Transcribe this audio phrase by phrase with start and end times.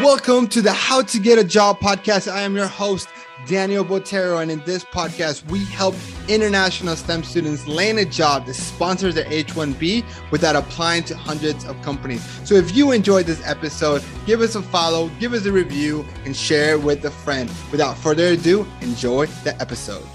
[0.00, 2.26] Welcome to the How to Get a Job podcast.
[2.26, 3.08] I am your host,
[3.46, 5.94] Daniel Botero, and in this podcast, we help
[6.28, 11.80] international STEM students land a job that sponsors their H-1B without applying to hundreds of
[11.82, 12.24] companies.
[12.48, 16.34] So if you enjoyed this episode, give us a follow, give us a review, and
[16.34, 17.50] share with a friend.
[17.70, 20.06] Without further ado, enjoy the episode.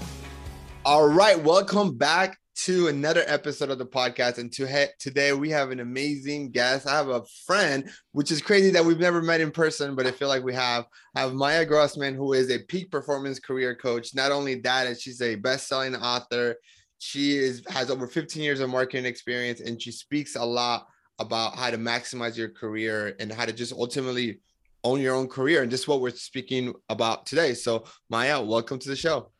[0.84, 4.38] All right, welcome back to another episode of the podcast.
[4.38, 6.88] And to today we have an amazing guest.
[6.88, 10.10] I have a friend, which is crazy that we've never met in person, but I
[10.10, 10.84] feel like we have.
[11.14, 14.12] I have Maya Grossman, who is a peak performance career coach.
[14.12, 16.56] Not only that, she's a best-selling author.
[16.98, 20.88] She is has over 15 years of marketing experience, and she speaks a lot
[21.20, 24.40] about how to maximize your career and how to just ultimately
[24.82, 25.62] own your own career.
[25.62, 27.54] And just what we're speaking about today.
[27.54, 29.30] So, Maya, welcome to the show.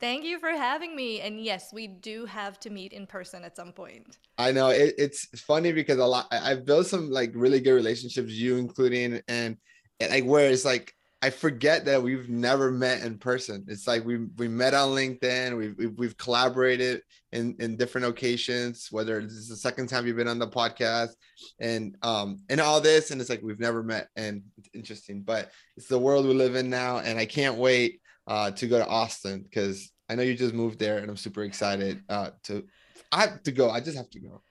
[0.00, 1.20] Thank you for having me.
[1.20, 4.18] And yes, we do have to meet in person at some point.
[4.38, 8.32] I know it, it's funny because a lot I've built some like really good relationships,
[8.32, 9.56] you including, and,
[9.98, 13.64] and like where it's like I forget that we've never met in person.
[13.66, 15.58] It's like we we met on LinkedIn.
[15.58, 17.02] We've we've, we've collaborated
[17.32, 18.86] in in different occasions.
[18.92, 21.14] Whether this is the second time you've been on the podcast,
[21.58, 25.22] and um and all this, and it's like we've never met, and it's interesting.
[25.22, 28.78] But it's the world we live in now, and I can't wait uh, to go
[28.78, 32.64] to Austin because I know you just moved there, and I'm super excited uh, to.
[33.10, 33.70] I have to go.
[33.70, 34.42] I just have to go.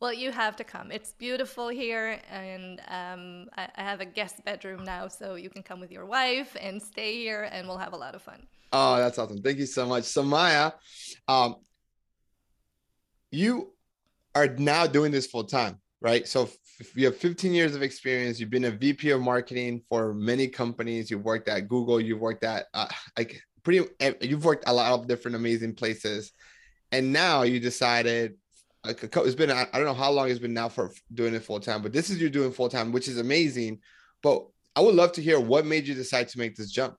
[0.00, 0.90] Well, you have to come.
[0.92, 5.62] It's beautiful here, and um, I, I, have a guest bedroom now, so you can
[5.62, 8.46] come with your wife and stay here, and we'll have a lot of fun.
[8.72, 9.40] Oh, that's awesome!
[9.42, 10.04] Thank you so much.
[10.04, 10.72] So, Maya,
[11.28, 11.56] um,
[13.30, 13.72] you
[14.34, 16.26] are now doing this full time, right?
[16.26, 16.50] So,
[16.80, 20.48] if you have 15 years of experience, you've been a VP of marketing for many
[20.48, 21.10] companies.
[21.10, 22.00] You've worked at Google.
[22.00, 23.86] You've worked at uh, like pretty.
[24.00, 26.32] Eh, you've worked a lot of different amazing places,
[26.90, 28.34] and now you decided.
[28.84, 31.60] Like it's been I don't know how long it's been now for doing it full
[31.60, 33.78] time, but this is you doing full time, which is amazing.
[34.24, 34.44] But
[34.74, 36.96] I would love to hear what made you decide to make this jump.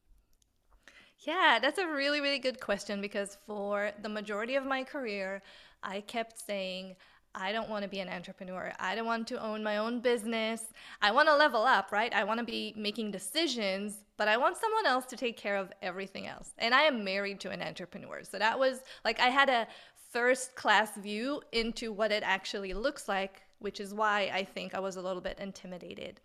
[1.25, 5.41] Yeah, that's a really, really good question because for the majority of my career,
[5.81, 6.95] I kept saying,
[7.35, 8.71] I don't want to be an entrepreneur.
[8.79, 10.63] I don't want to own my own business.
[11.01, 12.13] I want to level up, right?
[12.13, 15.71] I want to be making decisions, but I want someone else to take care of
[15.81, 16.51] everything else.
[16.59, 18.23] And I am married to an entrepreneur.
[18.23, 19.67] So that was like I had a
[20.11, 24.79] first class view into what it actually looks like, which is why I think I
[24.79, 26.21] was a little bit intimidated.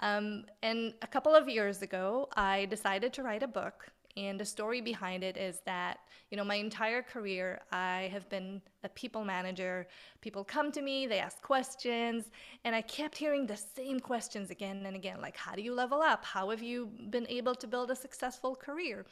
[0.00, 4.44] Um, and a couple of years ago, I decided to write a book and the
[4.44, 5.98] story behind it is that,
[6.30, 9.86] you know, my entire career, I have been a people manager.
[10.22, 12.30] People come to me, they ask questions,
[12.64, 16.00] and I kept hearing the same questions again and again like, how do you level
[16.00, 16.24] up?
[16.24, 19.04] How have you been able to build a successful career?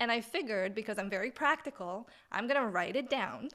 [0.00, 3.48] And I figured, because I'm very practical, I'm going to write it down.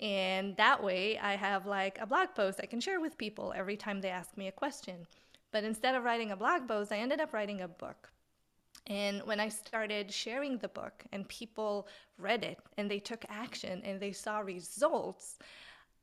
[0.00, 3.76] And that way, I have like a blog post I can share with people every
[3.76, 5.06] time they ask me a question.
[5.50, 8.10] But instead of writing a blog post, I ended up writing a book.
[8.86, 13.82] And when I started sharing the book and people read it and they took action
[13.84, 15.38] and they saw results,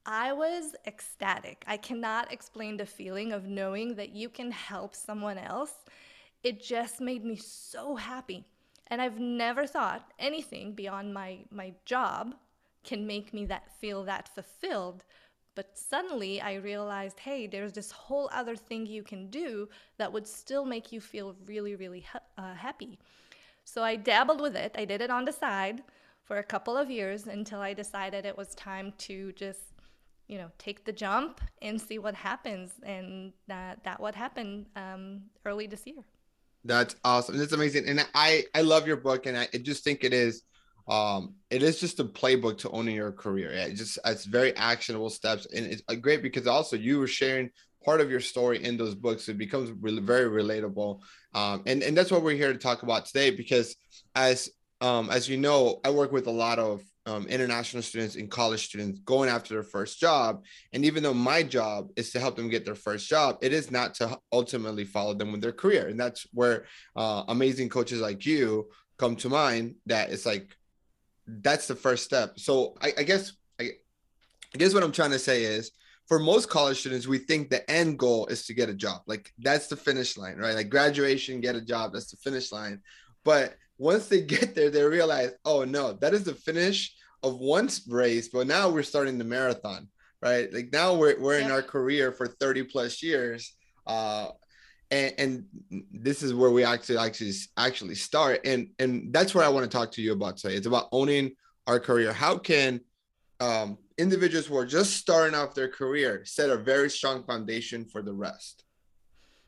[0.05, 1.63] I was ecstatic.
[1.65, 5.73] I cannot explain the feeling of knowing that you can help someone else.
[6.43, 8.45] It just made me so happy.
[8.87, 12.35] And I've never thought anything beyond my, my job
[12.83, 15.03] can make me that feel that fulfilled
[15.55, 20.27] but suddenly I realized, hey, there's this whole other thing you can do that would
[20.27, 22.99] still make you feel really, really ha- uh, happy.
[23.63, 24.75] So I dabbled with it.
[24.77, 25.81] I did it on the side
[26.23, 29.61] for a couple of years until I decided it was time to just,
[30.27, 32.71] you know, take the jump and see what happens.
[32.83, 36.03] And that that what happened um, early this year.
[36.63, 37.37] That's awesome.
[37.37, 37.87] That's amazing.
[37.87, 40.43] And I I love your book, and I just think it is
[40.87, 44.55] um it is just a playbook to owning your career yeah, it just it's very
[44.55, 47.49] actionable steps and it's uh, great because also you were sharing
[47.83, 50.99] part of your story in those books it becomes really very relatable
[51.33, 53.75] um and and that's what we're here to talk about today because
[54.15, 54.49] as
[54.81, 58.65] um as you know i work with a lot of um, international students and college
[58.65, 60.43] students going after their first job.
[60.73, 63.69] And even though my job is to help them get their first job, it is
[63.69, 65.87] not to ultimately follow them with their career.
[65.87, 66.65] And that's where
[66.95, 69.75] uh, amazing coaches like you come to mind.
[69.85, 70.55] That it's like
[71.27, 72.39] that's the first step.
[72.39, 73.71] So I, I guess I,
[74.53, 75.71] I guess what I'm trying to say is
[76.07, 79.01] for most college students, we think the end goal is to get a job.
[79.07, 80.55] Like that's the finish line, right?
[80.55, 82.81] Like graduation, get a job, that's the finish line.
[83.23, 87.69] But once they get there, they realize, oh no, that is the finish of one
[87.87, 89.87] race, but now we're starting the marathon,
[90.21, 90.53] right?
[90.53, 93.55] Like now we're, we're in our career for 30 plus years.
[93.87, 94.29] Uh,
[94.95, 98.41] and, and this is where we actually actually actually start.
[98.45, 100.55] And and that's what i want to talk to you about today.
[100.55, 101.31] It's about owning
[101.67, 102.13] our career.
[102.13, 102.81] How can
[103.39, 108.01] um, individuals who are just starting off their career set a very strong foundation for
[108.01, 108.63] the rest?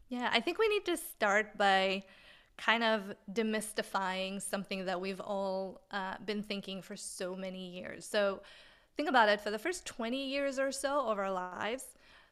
[0.10, 2.04] Yeah, I think we need to start by
[2.58, 8.06] kind of demystifying something that we've all uh, been thinking for so many years.
[8.06, 8.42] So
[8.96, 9.42] think about it.
[9.42, 11.86] For the first 20 years or so of our lives,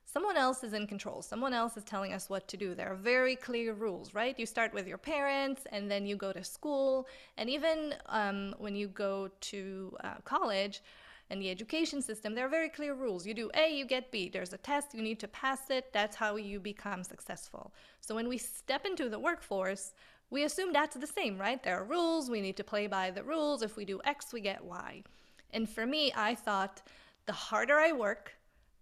[0.06, 1.22] someone else is in control.
[1.22, 2.76] Someone else is telling us what to do.
[2.76, 4.38] There are very clear rules, right?
[4.40, 7.08] You start with your parents and then you go to school.
[7.38, 10.82] And even um, when you go to uh, college,
[11.30, 13.26] and the education system, there are very clear rules.
[13.26, 14.30] You do A, you get B.
[14.30, 15.92] There's a test, you need to pass it.
[15.92, 17.74] That's how you become successful.
[18.00, 19.94] So when we step into the workforce,
[20.30, 21.62] we assume that's the same, right?
[21.64, 23.62] There are rules, we need to play by the rules.
[23.62, 25.04] If we do X, we get Y.
[25.52, 26.82] And for me, I thought
[27.26, 28.35] the harder I work,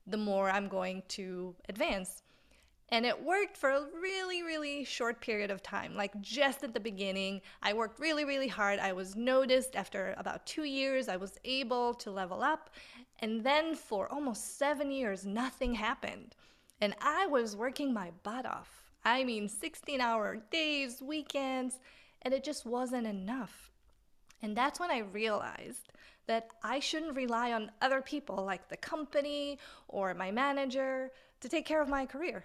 [0.08, 2.24] the more I'm going to advance.
[2.90, 5.96] And it worked for a really, really short period of time.
[5.96, 8.80] Like just at the beginning, I worked really, really hard.
[8.80, 12.70] I was noticed after about two years, I was able to level up.
[13.20, 16.36] And then for almost seven years, nothing happened.
[16.82, 18.84] And I was working my butt off.
[19.06, 21.80] I mean, 16 hour days, weekends,
[22.22, 23.73] and it just wasn't enough.
[24.44, 25.94] And that's when I realized
[26.28, 29.57] that I shouldn't rely on other people like the company
[29.88, 32.44] or my manager to take care of my career.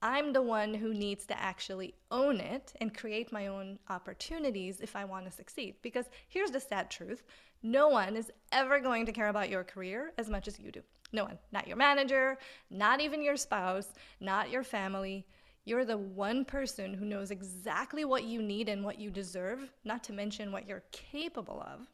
[0.00, 4.96] I'm the one who needs to actually own it and create my own opportunities if
[4.96, 5.76] I want to succeed.
[5.82, 7.22] Because here's the sad truth
[7.62, 10.82] no one is ever going to care about your career as much as you do.
[11.12, 11.38] No one.
[11.52, 12.38] Not your manager,
[12.70, 13.88] not even your spouse,
[14.20, 15.26] not your family.
[15.64, 20.04] You're the one person who knows exactly what you need and what you deserve, not
[20.04, 21.88] to mention what you're capable of.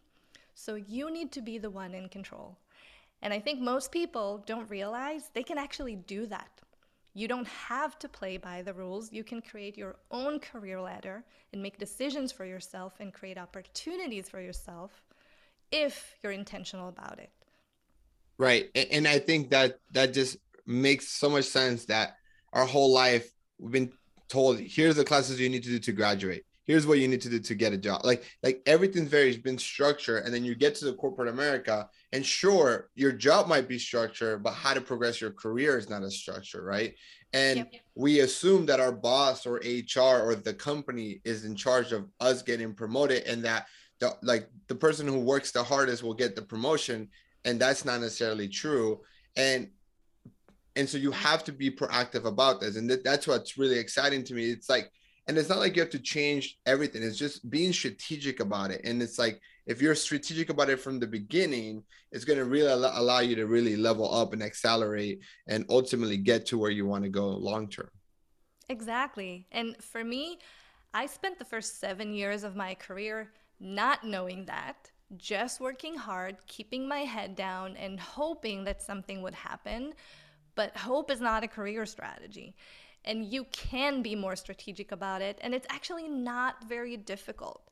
[0.54, 2.58] So you need to be the one in control.
[3.22, 6.48] And I think most people don't realize they can actually do that.
[7.14, 9.12] You don't have to play by the rules.
[9.12, 14.28] You can create your own career ladder and make decisions for yourself and create opportunities
[14.28, 15.02] for yourself
[15.70, 17.30] if you're intentional about it.
[18.38, 18.70] Right.
[18.74, 22.16] And I think that that just makes so much sense that
[22.52, 23.30] our whole life
[23.60, 23.92] we've been
[24.28, 26.44] told here's the classes you need to do to graduate.
[26.66, 28.02] Here's what you need to do to get a job.
[28.04, 32.24] Like like everything's very been structured and then you get to the corporate america and
[32.24, 36.10] sure your job might be structured but how to progress your career is not a
[36.10, 36.94] structure right?
[37.32, 37.82] And yep.
[37.94, 42.42] we assume that our boss or hr or the company is in charge of us
[42.42, 43.66] getting promoted and that
[44.00, 47.08] the, like the person who works the hardest will get the promotion
[47.44, 49.00] and that's not necessarily true.
[49.36, 49.70] And
[50.76, 52.76] and so you have to be proactive about this.
[52.76, 54.50] And that, that's what's really exciting to me.
[54.50, 54.90] It's like
[55.26, 57.02] and it's not like you have to change everything.
[57.02, 58.80] It's just being strategic about it.
[58.84, 62.66] And it's like if you're strategic about it from the beginning it's going to really
[62.66, 67.04] allow you to really level up and accelerate and ultimately get to where you want
[67.04, 67.88] to go long term.
[68.68, 69.46] Exactly.
[69.52, 70.38] And for me
[70.92, 73.30] i spent the first seven years of my career
[73.60, 79.34] not knowing that just working hard keeping my head down and hoping that something would
[79.34, 79.92] happen
[80.60, 82.54] but hope is not a career strategy.
[83.06, 85.38] And you can be more strategic about it.
[85.40, 87.62] And it's actually not very difficult.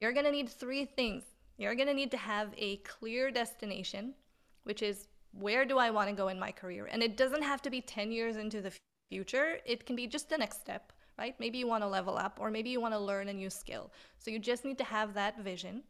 [0.00, 1.24] You're going to need three things.
[1.56, 4.14] You're going to need to have a clear destination,
[4.62, 6.88] which is where do I want to go in my career?
[6.92, 8.72] And it doesn't have to be 10 years into the
[9.10, 11.34] future, it can be just the next step, right?
[11.40, 13.90] Maybe you want to level up, or maybe you want to learn a new skill.
[14.20, 15.82] So you just need to have that vision.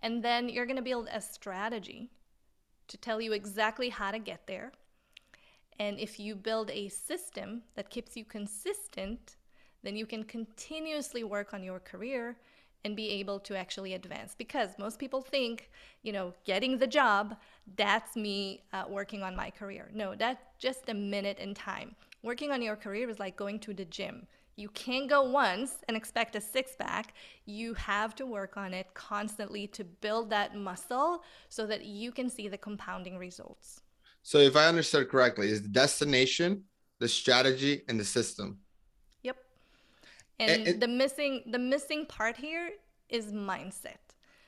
[0.00, 2.10] And then you're going to build a strategy
[2.88, 4.72] to tell you exactly how to get there
[5.80, 9.36] and if you build a system that keeps you consistent,
[9.82, 12.36] then you can continuously work on your career
[12.84, 14.34] and be able to actually advance.
[14.36, 15.70] Because most people think,
[16.02, 17.34] you know, getting the job,
[17.76, 19.90] that's me uh, working on my career.
[19.94, 21.96] No, that's just a minute in time.
[22.22, 24.26] Working on your career is like going to the gym.
[24.56, 27.14] You can't go once and expect a six pack.
[27.46, 32.28] You have to work on it constantly to build that muscle so that you can
[32.28, 33.80] see the compounding results.
[34.22, 36.64] So if I understood correctly, is the destination,
[36.98, 38.58] the strategy, and the system.
[39.22, 39.36] Yep.
[40.38, 42.70] And, and the missing the missing part here
[43.08, 43.98] is mindset.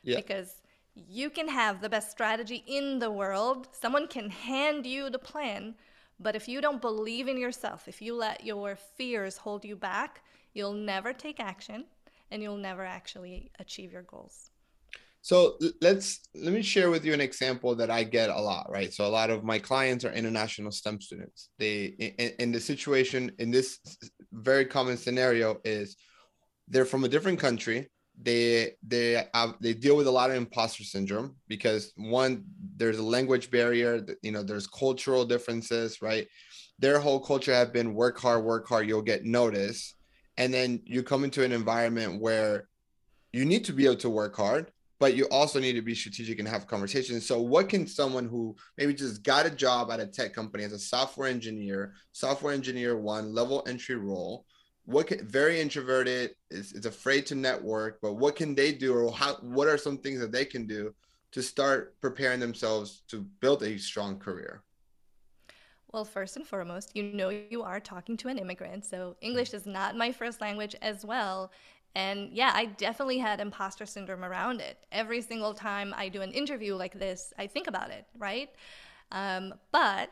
[0.02, 0.17] Yeah.
[0.17, 0.62] Because
[0.95, 3.69] you can have the best strategy in the world.
[3.73, 5.75] Someone can hand you the plan,
[6.21, 10.23] but if you don't believe in yourself, if you let your fears hold you back,
[10.52, 11.87] you'll never take action
[12.31, 14.51] and you'll never actually achieve your goals.
[15.25, 18.93] So let's let me share with you an example that I get a lot, right?
[18.93, 21.50] So a lot of my clients are international STEM students.
[21.61, 21.85] They
[22.19, 23.79] in, in the situation in this
[24.33, 25.97] very common scenario is
[26.67, 27.88] they're from a different country.
[28.21, 32.43] They they have, they deal with a lot of imposter syndrome because one
[32.76, 36.26] there's a language barrier, you know, there's cultural differences, right?
[36.81, 39.95] Their whole culture have been work hard, work hard, you'll get noticed.
[40.37, 42.67] And then you come into an environment where
[43.33, 46.38] you need to be able to work hard but you also need to be strategic
[46.38, 47.26] and have conversations.
[47.26, 50.71] So, what can someone who maybe just got a job at a tech company as
[50.71, 54.47] a software engineer, software engineer one level entry role,
[54.85, 59.12] what can very introverted is, is afraid to network but what can they do or
[59.12, 60.94] how what are some things that they can do
[61.32, 64.62] to start preparing themselves to build a strong career
[65.92, 69.66] well, first and foremost, you know you are talking to an immigrant, so English is
[69.66, 71.52] not my first language as well.
[71.95, 74.79] And yeah, I definitely had imposter syndrome around it.
[74.91, 78.51] Every single time I do an interview like this, I think about it, right?
[79.11, 80.11] Um, but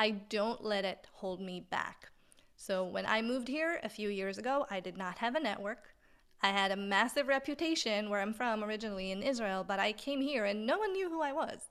[0.00, 2.10] I don't let it hold me back.
[2.56, 5.94] So when I moved here a few years ago, I did not have a network.
[6.42, 10.44] I had a massive reputation where I'm from originally in Israel, but I came here
[10.46, 11.68] and no one knew who I was.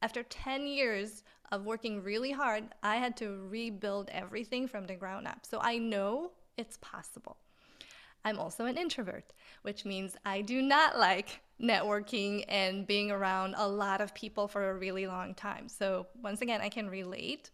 [0.00, 5.26] After 10 years of working really hard, I had to rebuild everything from the ground
[5.26, 5.44] up.
[5.44, 7.36] So I know it's possible.
[8.24, 13.66] I'm also an introvert, which means I do not like networking and being around a
[13.66, 15.68] lot of people for a really long time.
[15.68, 17.50] So, once again, I can relate.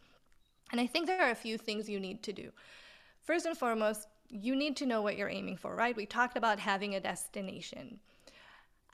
[0.71, 2.51] And I think there are a few things you need to do.
[3.23, 5.97] First and foremost, you need to know what you're aiming for, right?
[5.97, 8.01] We talked about having a destination.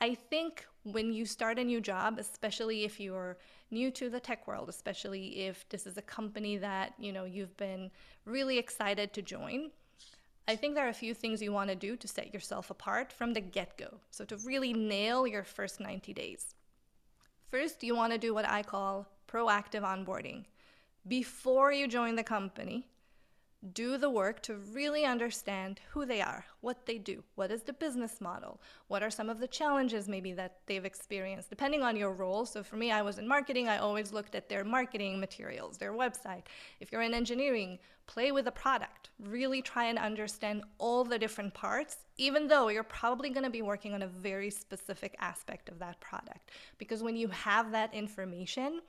[0.00, 3.38] I think when you start a new job, especially if you're
[3.70, 7.56] new to the tech world, especially if this is a company that, you know, you've
[7.56, 7.90] been
[8.24, 9.70] really excited to join,
[10.46, 13.12] I think there are a few things you want to do to set yourself apart
[13.12, 14.00] from the get-go.
[14.10, 16.54] So to really nail your first 90 days.
[17.50, 20.44] First, you want to do what I call proactive onboarding.
[21.06, 22.86] Before you join the company,
[23.72, 27.72] do the work to really understand who they are, what they do, what is the
[27.72, 32.12] business model, what are some of the challenges maybe that they've experienced, depending on your
[32.12, 32.44] role.
[32.44, 35.92] So for me, I was in marketing, I always looked at their marketing materials, their
[35.92, 36.42] website.
[36.80, 41.54] If you're in engineering, play with the product, really try and understand all the different
[41.54, 45.78] parts, even though you're probably going to be working on a very specific aspect of
[45.78, 46.50] that product.
[46.76, 48.80] Because when you have that information,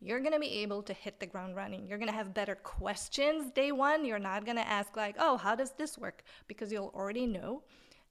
[0.00, 1.86] you're going to be able to hit the ground running.
[1.86, 4.04] You're going to have better questions day one.
[4.04, 6.22] You're not going to ask, like, oh, how does this work?
[6.48, 7.62] Because you'll already know,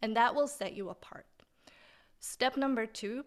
[0.01, 1.25] and that will set you apart.
[2.19, 3.25] Step number two,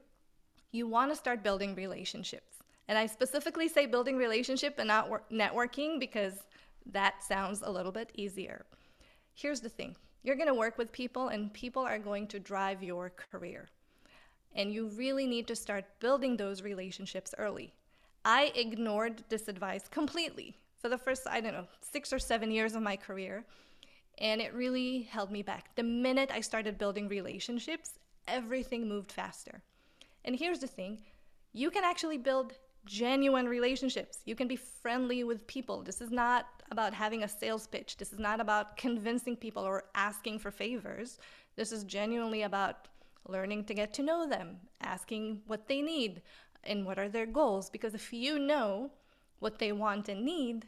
[0.71, 2.59] you want to start building relationships.
[2.89, 6.35] And I specifically say building relationship and not networking because
[6.87, 8.65] that sounds a little bit easier.
[9.35, 12.83] Here's the thing you're going to work with people, and people are going to drive
[12.83, 13.69] your career.
[14.55, 17.73] And you really need to start building those relationships early.
[18.25, 22.75] I ignored this advice completely for the first, I don't know, six or seven years
[22.75, 23.45] of my career.
[24.19, 25.75] And it really held me back.
[25.75, 27.91] The minute I started building relationships,
[28.29, 29.63] everything moved faster.
[30.25, 30.99] And here's the thing
[31.53, 34.19] you can actually build genuine relationships.
[34.25, 35.83] You can be friendly with people.
[35.83, 37.97] This is not about having a sales pitch.
[37.97, 41.19] This is not about convincing people or asking for favors.
[41.57, 42.89] This is genuinely about
[43.29, 46.23] learning to get to know them, asking what they need,
[46.65, 47.71] and what are their goals.
[47.71, 48.91] Because if you know
[49.39, 50.67] what they want and need,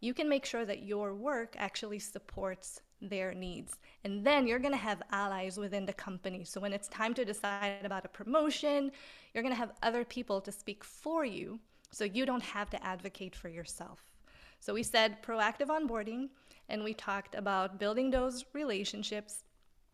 [0.00, 3.78] you can make sure that your work actually supports their needs.
[4.04, 6.44] And then you're going to have allies within the company.
[6.44, 8.92] So when it's time to decide about a promotion,
[9.32, 11.60] you're going to have other people to speak for you
[11.90, 14.02] so you don't have to advocate for yourself.
[14.60, 16.28] So we said proactive onboarding
[16.68, 19.44] and we talked about building those relationships.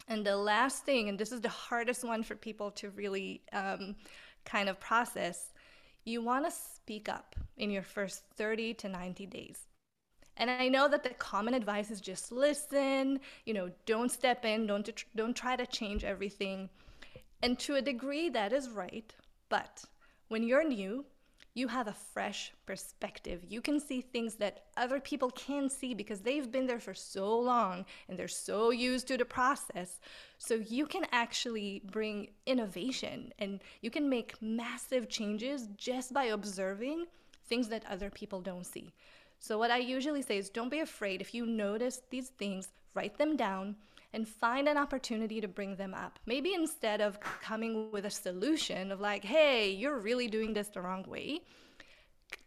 [0.09, 3.97] And the last thing, and this is the hardest one for people to really um,
[4.44, 5.52] kind of process,
[6.04, 9.66] you want to speak up in your first 30 to 90 days.
[10.37, 14.66] And I know that the common advice is just listen, you know, don't step in,
[14.66, 16.70] don't don't try to change everything.
[17.42, 19.12] And to a degree that is right,
[19.50, 19.85] but
[20.28, 21.04] when you're new,
[21.54, 23.45] you have a fresh perspective.
[23.49, 27.38] You can see things that other people can't see because they've been there for so
[27.38, 30.00] long and they're so used to the process.
[30.38, 37.07] So you can actually bring innovation and you can make massive changes just by observing
[37.49, 38.92] things that other people don't see.
[39.42, 43.16] So, what I usually say is don't be afraid if you notice these things, write
[43.16, 43.76] them down
[44.12, 46.19] and find an opportunity to bring them up.
[46.26, 50.81] Maybe instead of coming with a solution of like, hey, you're really doing this the
[50.81, 51.40] wrong way,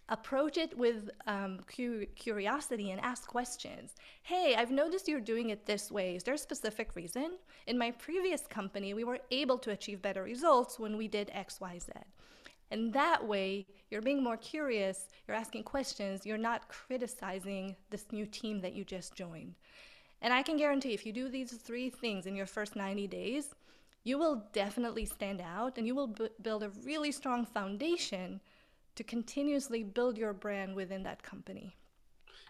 [0.10, 3.96] approach it with um, cu- curiosity and ask questions.
[4.24, 6.15] Hey, I've noticed you're doing it this way.
[6.15, 7.38] Is there a specific reason?
[7.67, 11.62] In my previous company, we were able to achieve better results when we did X,
[11.62, 11.91] Y, Z.
[12.72, 18.25] And that way, you're being more curious, you're asking questions, you're not criticizing this new
[18.25, 19.55] team that you just joined.
[20.23, 23.53] And I can guarantee if you do these three things in your first 90 days,
[24.05, 28.39] you will definitely stand out and you will b- build a really strong foundation
[28.95, 31.75] to continuously build your brand within that company.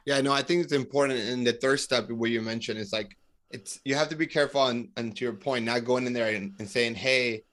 [0.05, 1.19] Yeah, no, I think it's important.
[1.19, 3.17] And the third step, where you mentioned, is like
[3.49, 6.35] it's you have to be careful and, and to your point, not going in there
[6.35, 7.43] and, and saying, hey,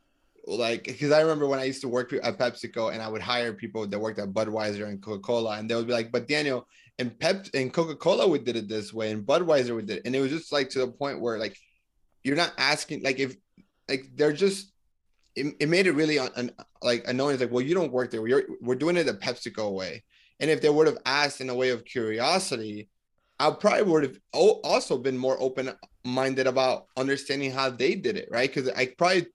[0.46, 3.52] like because I remember when I used to work at PepsiCo and I would hire
[3.52, 6.66] people that worked at Budweiser and Coca-Cola, and they would be like, but Daniel,
[7.00, 10.02] and Pep and Coca-Cola we did it this way and Budweiser we did it.
[10.04, 11.57] and it was just like to the point where like
[12.23, 13.35] you're not asking like if
[13.88, 14.71] like they're just
[15.35, 16.50] it, it made it really un, un,
[16.83, 17.35] like annoying.
[17.35, 18.21] It's like well you don't work there.
[18.21, 20.04] We're, we're doing it the PepsiCo way
[20.38, 22.88] and if they would have asked in a way of curiosity
[23.38, 25.73] I probably would have also been more open
[26.04, 28.52] minded about understanding how they did it right?
[28.52, 29.26] Because I probably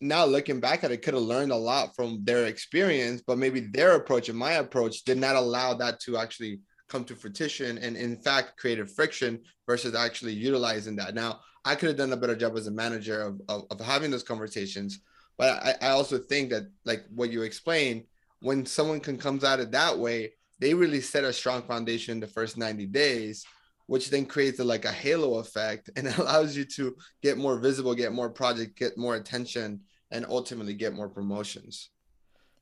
[0.00, 3.60] now looking back at it could have learned a lot from their experience but maybe
[3.60, 7.96] their approach and my approach did not allow that to actually come to fruition and
[7.96, 12.36] in fact created friction versus actually utilizing that now i could have done a better
[12.36, 15.00] job as a manager of, of, of having those conversations
[15.38, 18.04] but I, I also think that like what you explained
[18.40, 22.20] when someone can comes at it that way they really set a strong foundation in
[22.20, 23.44] the first 90 days
[23.88, 27.94] which then creates a, like a halo effect and allows you to get more visible
[27.94, 29.80] get more project get more attention
[30.12, 31.90] and ultimately get more promotions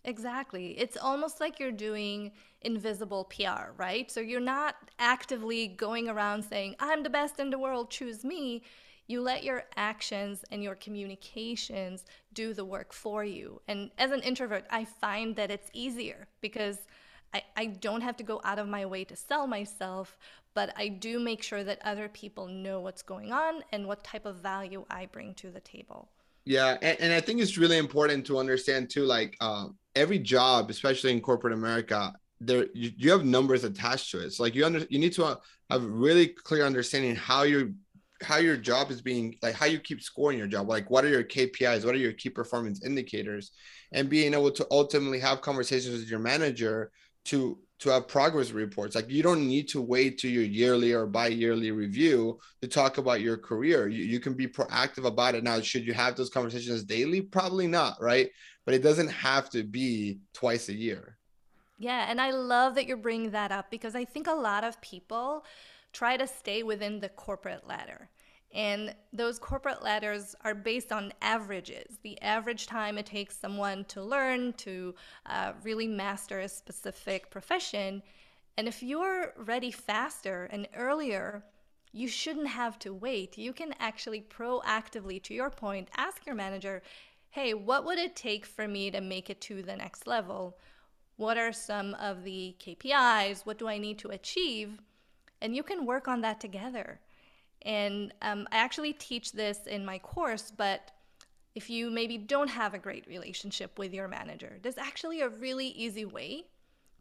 [0.04, 0.78] Exactly.
[0.78, 2.32] It's almost like you're doing
[2.64, 4.10] invisible PR, right?
[4.10, 8.62] So you're not actively going around saying, I'm the best in the world, choose me.
[9.06, 13.60] You let your actions and your communications do the work for you.
[13.68, 16.78] And as an introvert, I find that it's easier because
[17.34, 20.16] I, I don't have to go out of my way to sell myself,
[20.54, 24.24] but I do make sure that other people know what's going on and what type
[24.24, 26.08] of value I bring to the table.
[26.44, 30.70] Yeah, and, and I think it's really important to understand too, like um, every job,
[30.70, 34.30] especially in corporate America, there you, you have numbers attached to it.
[34.32, 35.36] So like you under you need to uh,
[35.70, 37.70] have really clear understanding how your
[38.22, 40.68] how your job is being like how you keep scoring your job.
[40.68, 41.84] Like what are your KPIs?
[41.84, 43.52] What are your key performance indicators?
[43.92, 46.90] And being able to ultimately have conversations with your manager
[47.26, 48.94] to to have progress reports.
[48.94, 53.20] Like you don't need to wait to your yearly or bi-yearly review to talk about
[53.20, 53.88] your career.
[53.88, 55.44] You, you can be proactive about it.
[55.44, 57.20] Now, should you have those conversations daily?
[57.20, 58.30] Probably not, right?
[58.64, 61.13] But it doesn't have to be twice a year.
[61.78, 64.80] Yeah, and I love that you're bringing that up because I think a lot of
[64.80, 65.44] people
[65.92, 68.10] try to stay within the corporate ladder.
[68.52, 74.00] And those corporate ladders are based on averages, the average time it takes someone to
[74.00, 74.94] learn, to
[75.26, 78.00] uh, really master a specific profession.
[78.56, 81.42] And if you're ready faster and earlier,
[81.90, 83.36] you shouldn't have to wait.
[83.36, 86.82] You can actually proactively, to your point, ask your manager,
[87.30, 90.56] hey, what would it take for me to make it to the next level?
[91.16, 93.46] What are some of the KPIs?
[93.46, 94.80] What do I need to achieve?
[95.40, 97.00] And you can work on that together.
[97.62, 100.90] And um, I actually teach this in my course, but
[101.54, 105.68] if you maybe don't have a great relationship with your manager, there's actually a really
[105.68, 106.44] easy way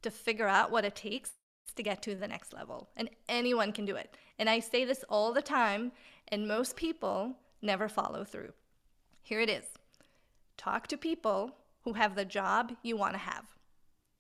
[0.04, 1.32] to figure out what it takes
[1.76, 2.90] to get to the next level.
[2.96, 4.16] And anyone can do it.
[4.38, 5.92] And I say this all the time,
[6.28, 8.54] and most people never follow through.
[9.24, 9.66] Here it is
[10.56, 11.52] talk to people
[11.84, 13.46] who have the job you want to have.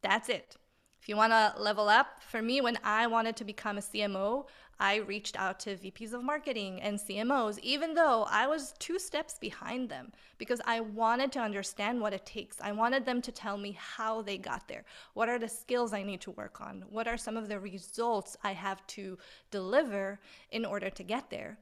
[0.03, 0.57] That's it.
[1.01, 4.45] If you want to level up, for me, when I wanted to become a CMO,
[4.79, 9.37] I reached out to VPs of marketing and CMOs, even though I was two steps
[9.39, 12.61] behind them, because I wanted to understand what it takes.
[12.61, 14.85] I wanted them to tell me how they got there.
[15.13, 16.85] What are the skills I need to work on?
[16.89, 19.17] What are some of the results I have to
[19.51, 20.19] deliver
[20.51, 21.57] in order to get there?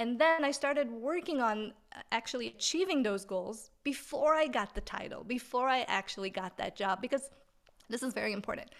[0.00, 4.80] And then I started working on uh, actually achieving those goals before I got the
[4.80, 7.30] title, before I actually got that job, because
[7.90, 8.70] this is very important.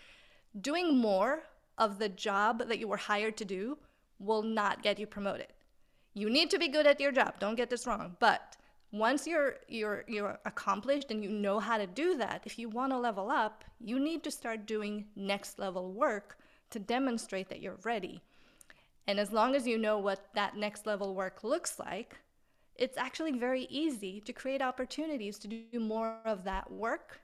[0.60, 1.42] Doing more
[1.78, 3.78] of the job that you were hired to do
[4.18, 5.48] will not get you promoted.
[6.14, 7.34] You need to be good at your job.
[7.38, 8.16] Don't get this wrong.
[8.18, 8.56] But
[8.92, 12.92] once you're you're you're accomplished and you know how to do that, if you want
[12.92, 16.38] to level up, you need to start doing next level work
[16.70, 18.20] to demonstrate that you're ready.
[19.06, 22.18] And as long as you know what that next level work looks like,
[22.76, 27.20] it's actually very easy to create opportunities to do more of that work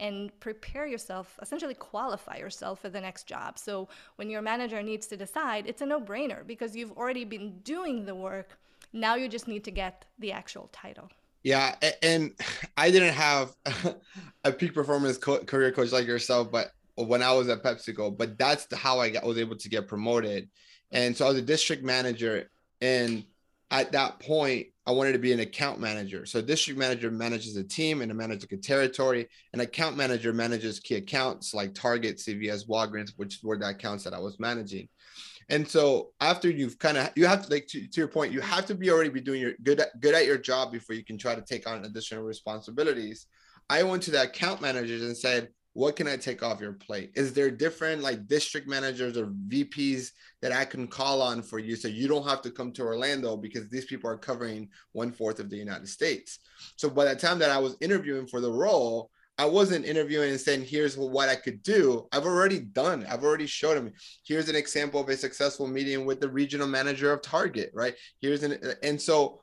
[0.00, 3.58] and prepare yourself, essentially qualify yourself for the next job.
[3.58, 7.58] So when your manager needs to decide, it's a no brainer because you've already been
[7.60, 8.58] doing the work.
[8.92, 11.10] Now you just need to get the actual title.
[11.42, 12.32] Yeah, and
[12.76, 13.54] I didn't have
[14.44, 18.38] a peak performance co- career coach like yourself, but when I was at PepsiCo, but
[18.38, 20.48] that's how I got, was able to get promoted.
[20.90, 23.24] And so I was a district manager, and
[23.70, 26.26] at that point, I wanted to be an account manager.
[26.26, 29.28] So district manager manages a team and a manager a territory.
[29.52, 34.14] An account manager manages key accounts like Target, CVS, Walgreens, which were the accounts that
[34.14, 34.88] I was managing.
[35.48, 38.40] And so after you've kind of you have to like to, to, your point, you
[38.40, 41.04] have to be already be doing your good at, good at your job before you
[41.04, 43.26] can try to take on additional responsibilities.
[43.68, 47.12] I went to the account managers and said, what can I take off your plate?
[47.14, 50.10] Is there different like district managers or VPs
[50.42, 53.36] that I can call on for you so you don't have to come to Orlando
[53.36, 56.40] because these people are covering one fourth of the United States?
[56.76, 60.40] So by the time that I was interviewing for the role, I wasn't interviewing and
[60.40, 62.06] saying, here's what I could do.
[62.12, 63.06] I've already done.
[63.08, 63.90] I've already showed him.
[64.26, 67.94] Here's an example of a successful meeting with the regional manager of Target, right?
[68.20, 69.40] Here's an, and so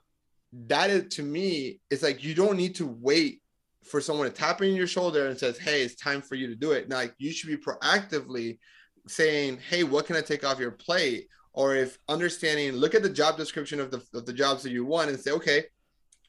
[0.67, 3.41] that is to me, it's like you don't need to wait
[3.89, 6.55] for someone to tap in your shoulder and says, hey, it's time for you to
[6.55, 6.89] do it.
[6.89, 8.59] Now, like, you should be proactively
[9.07, 11.27] saying, hey, what can I take off your plate?
[11.53, 14.85] Or if understanding, look at the job description of the, of the jobs that you
[14.85, 15.63] want and say, okay,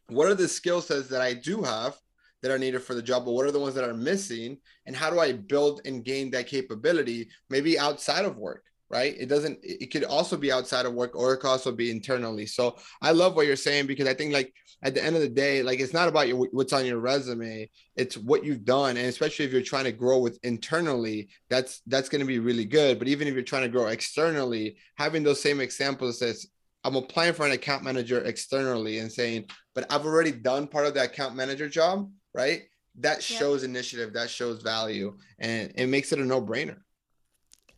[0.08, 1.96] what are the skill sets that I do have
[2.42, 4.58] that are needed for the job, but what are the ones that are missing?
[4.86, 8.64] And how do I build and gain that capability, maybe outside of work?
[8.90, 9.14] Right.
[9.18, 12.46] It doesn't, it could also be outside of work or it could also be internally.
[12.46, 15.28] So I love what you're saying because I think, like, at the end of the
[15.28, 18.96] day, like, it's not about your, what's on your resume, it's what you've done.
[18.96, 22.64] And especially if you're trying to grow with internally, that's, that's going to be really
[22.64, 22.98] good.
[22.98, 26.46] But even if you're trying to grow externally, having those same examples says,
[26.82, 30.94] I'm applying for an account manager externally and saying, but I've already done part of
[30.94, 32.62] the account manager job right?
[33.00, 36.78] That shows initiative, that shows value, and it makes it a no brainer.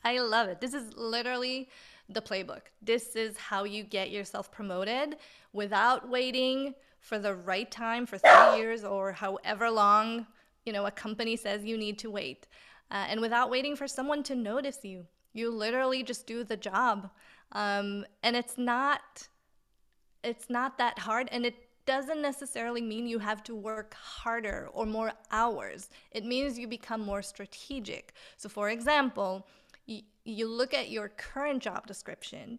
[0.04, 0.60] I love it.
[0.60, 1.68] This is literally
[2.08, 2.62] the playbook.
[2.82, 5.16] This is how you get yourself promoted
[5.52, 10.26] without waiting for the right time for three years or however long
[10.64, 12.46] you know a company says you need to wait,
[12.90, 15.06] uh, and without waiting for someone to notice you.
[15.32, 17.10] You literally just do the job,
[17.52, 19.28] um, and it's not
[20.22, 24.86] it's not that hard, and it doesn't necessarily mean you have to work harder or
[24.86, 25.88] more hours.
[26.12, 28.12] It means you become more strategic.
[28.36, 29.46] So, for example,
[30.30, 32.58] you, look at your current job description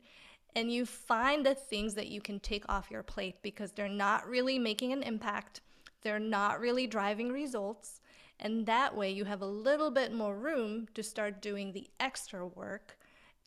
[0.56, 4.28] and you find the things that you can take off your plate because they're not
[4.28, 5.62] really making an impact,
[6.02, 8.02] they're not really driving results.
[8.40, 12.46] And that way, you have a little bit more room to start doing the extra
[12.46, 12.98] work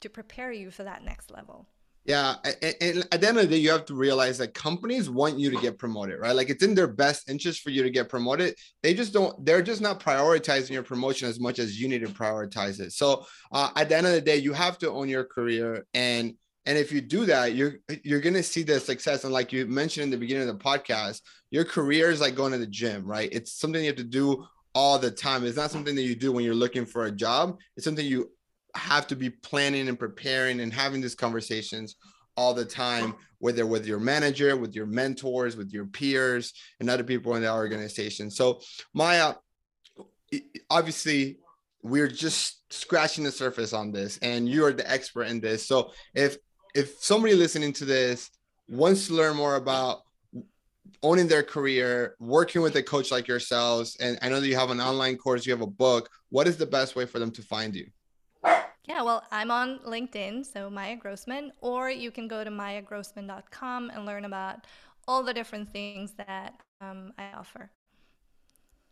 [0.00, 1.66] to prepare you for that next level.
[2.06, 2.34] Yeah,
[2.82, 5.50] and, at the end of the day, you have to realize that companies want you
[5.50, 6.36] to get promoted, right?
[6.36, 8.56] Like it's in their best interest for you to get promoted.
[8.82, 9.42] They just don't.
[9.44, 12.92] They're just not prioritizing your promotion as much as you need to prioritize it.
[12.92, 16.34] So uh, at the end of the day, you have to own your career, and
[16.66, 19.24] and if you do that, you're you're gonna see the success.
[19.24, 22.52] And like you mentioned in the beginning of the podcast, your career is like going
[22.52, 23.30] to the gym, right?
[23.32, 25.44] It's something you have to do all the time.
[25.44, 27.58] It's not something that you do when you're looking for a job.
[27.76, 28.30] It's something you
[28.76, 31.96] have to be planning and preparing and having these conversations
[32.36, 37.04] all the time, whether with your manager, with your mentors, with your peers, and other
[37.04, 38.30] people in the organization.
[38.30, 38.60] So,
[38.92, 39.34] Maya,
[40.70, 41.38] obviously,
[41.82, 45.66] we're just scratching the surface on this, and you are the expert in this.
[45.66, 46.38] So, if
[46.74, 48.30] if somebody listening to this
[48.68, 50.00] wants to learn more about
[51.02, 54.70] owning their career, working with a coach like yourselves, and I know that you have
[54.70, 56.08] an online course, you have a book.
[56.30, 57.86] What is the best way for them to find you?
[58.86, 64.04] Yeah, well, I'm on LinkedIn, so Maya Grossman, or you can go to mayagrossman.com and
[64.04, 64.66] learn about
[65.08, 67.70] all the different things that um, I offer.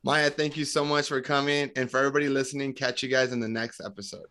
[0.03, 1.71] Maya, thank you so much for coming.
[1.77, 4.27] And for everybody listening, catch you guys in the next episode.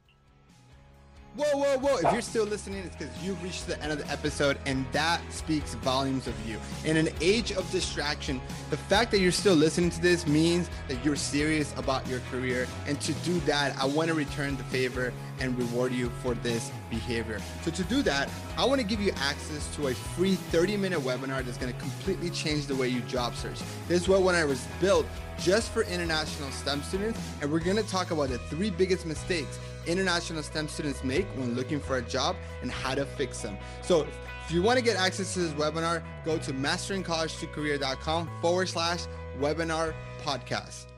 [1.36, 1.96] Whoa, whoa, whoa.
[1.96, 5.22] If you're still listening, it's because you've reached the end of the episode, and that
[5.32, 6.60] speaks volumes of you.
[6.84, 11.04] In an age of distraction, the fact that you're still listening to this means that
[11.06, 12.68] you're serious about your career.
[12.86, 16.72] And to do that, I want to return the favor and reward you for this
[16.90, 17.42] behavior.
[17.64, 21.00] So, to do that, I want to give you access to a free 30 minute
[21.00, 23.60] webinar that's going to completely change the way you job search.
[23.88, 25.06] This webinar was built
[25.40, 29.60] just for international STEM students, and we're going to talk about the three biggest mistakes
[29.88, 33.58] international STEM students make when looking for a job and how to fix them.
[33.82, 34.06] So
[34.46, 39.06] if you want to get access to this webinar, go to masteringcollegetocareer.com forward slash
[39.40, 40.91] webinar podcast.